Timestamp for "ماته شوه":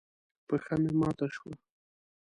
0.99-1.53